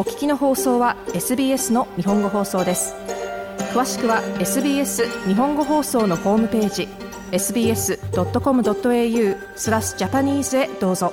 [0.00, 2.94] お聞きの放送は SBS の日本語放送です
[3.74, 6.88] 詳しくは SBS 日本語放送のホームページ
[7.32, 11.12] sbs.com.au スラスジャパニーズへどうぞ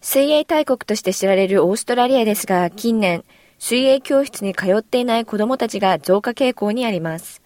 [0.00, 3.24] 水泳大国として知られるオーストラリアですが近年
[3.58, 7.42] 水泳教室に通っていない子どもたちが増加傾向にあります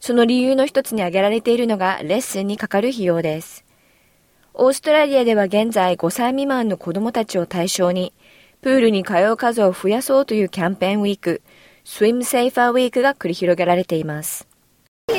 [0.00, 3.64] その理由の一つに挙げられているのがレッスンにかかる費用です
[4.52, 8.12] オーストラリアでは現在5歳未満の子どもたちを対象に
[8.66, 11.40] プールに通う数を増やそうというキャンペーンウィーク、
[11.84, 14.48] スイムセ s ファーウィークが繰り広げられています。
[15.08, 15.18] チェ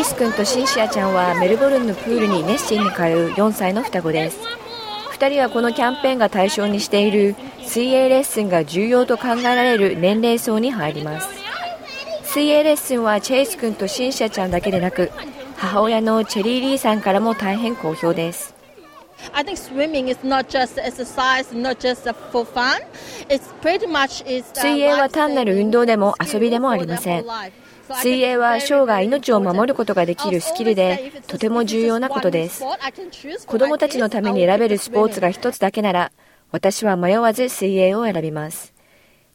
[0.00, 4.38] イス君とシンシアちゃんはメルボルンのプールに熱心に通う4歳の双子です。
[5.18, 11.30] 2人はこのキャンペーンが対象にしている水泳レッスンが重要と考えられる年齢層に入ります。
[12.24, 15.10] 水泳レッスンはチェイス君とシンシアちゃんだけでなく、
[15.56, 18.54] 母親のチェリー・リーさんからも大変好評です。
[19.34, 22.80] I think swimming is not just exercise, not just for fun.
[23.28, 27.24] It's pretty much is 水泳は単なる運動でも遊びでもありません。
[28.00, 32.64] 水泳は生涯命を守ることができるスキルでとても重要なことです
[33.46, 36.10] 子どもたちのために選べるスポーツが一つだけなら
[36.50, 38.74] 私は迷わず水泳を選びます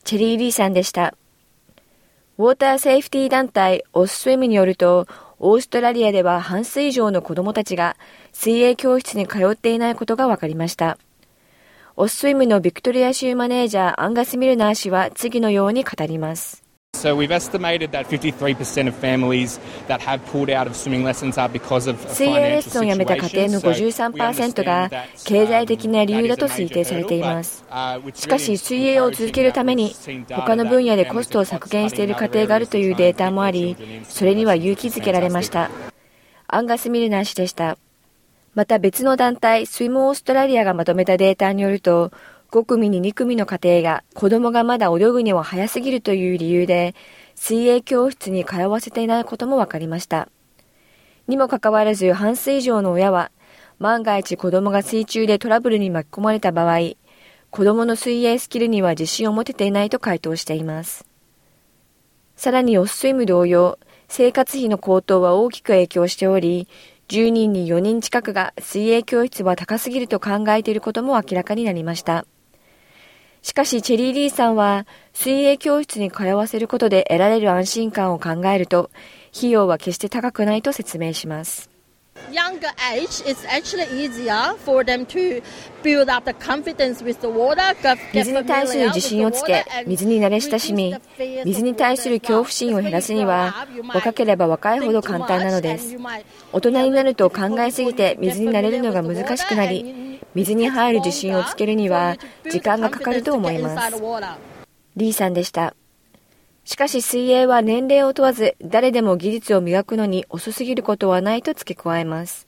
[0.03, 1.15] チェリー・リーさんでした
[2.37, 5.07] ウォーターセーフティー団体オススウェムによると
[5.43, 7.97] オーストラリアでは半数以上の子供たちが
[8.31, 10.99] 水泳教室に通っていないことが分かりました。
[11.97, 16.63] オススイムのビクトリア州マネージャーアンガス・ミルナー氏は次のように語ります。
[16.93, 21.87] So we've estimated that 53% of families that have pulled out of swimming lessons are because
[21.89, 24.91] of 水泳レッスンをやめた家庭の53%が
[25.25, 27.63] 経済的な理由だと推定されています。
[28.13, 29.93] しかし、水泳を続けるために
[30.31, 33.75] 他の分野でコストを削減している家庭があるというデータもあり、
[34.07, 35.71] それには勇気づけられました。
[36.47, 37.77] アンガス・ミルナー氏でした。
[38.53, 42.11] また別の団体、スイムオーストラリアがまとめたデータによると、
[42.51, 46.95] 5組に2組の家庭が子供がまだ泳ぐには早すぎるという理由で、
[47.33, 50.27] 水泳教室に通わせていないことも分かりました。
[51.29, 53.31] にもかかわらず半数以上の親は、
[53.79, 56.77] 万が一子供が水中でトラブルに巻き込まれた場合、
[57.51, 61.05] 子供の水泳スキルには自信を持てていないと回答しています。
[62.35, 63.79] さらにオススイム同様、
[64.09, 66.67] 生活費の高騰は大きく影響しており、
[67.07, 72.25] 10人に4人近くが水泳教室は高すぎると考えていることも明らかになりました。
[73.43, 78.91] しかしチェリー・リーさんは水泳教室に通わせることで得られる安心感を考えると
[79.35, 81.69] 費用は決して高くないと説明します。
[88.13, 90.95] 水に対する自信をつけ、水に慣れ親しみ、
[91.45, 93.55] 水に対する恐怖心を減らすには、
[93.93, 95.95] 若ければ若いほど簡単なのです。
[96.53, 100.00] 大人になると考えすぎて水に慣れるのが難しくなり、
[100.33, 102.17] 水に入る自信をつけるには
[102.49, 103.95] 時間がかかると思います。
[104.97, 105.75] リーさんでした。
[106.63, 112.47] しかし水泳は年齢を問わず誰でも技術を磨くのに遅すぎることはないと付け加えます。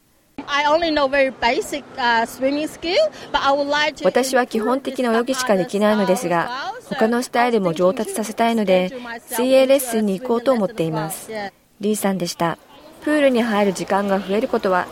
[4.04, 8.92] 私は基本的な泳ぎしかできないのですが他のスタイルも上達させたいので
[9.30, 11.30] 水泳レッスンに行こうと思っています
[11.80, 12.58] リーさんでした
[13.06, 14.88] プールに入る時間が増えることは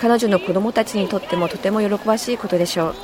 [0.00, 2.94] 彼女の子供たちにとってもとても喜ばしいことでしょう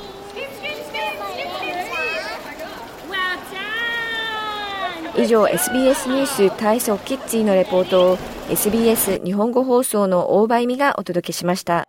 [5.21, 8.17] 以上 SBS ニュース体操キッチンのレポートを
[8.49, 11.87] SBS 日本語放送の大場由美がお届けしました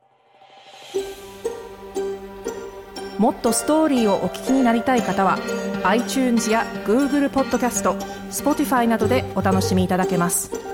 [3.19, 5.39] もっとストーリーをお聞きになりたい方は
[5.85, 7.95] iTunes や Google ポッドキャスト
[8.31, 10.68] Spotify などでお楽しみいただけます。